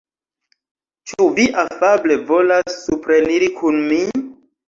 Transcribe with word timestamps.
Ĉu 1.09 1.25
vi 1.35 1.43
afable 1.65 2.17
volas 2.31 2.79
supreniri 2.87 3.51
kun 3.61 3.77
mi? 3.93 4.01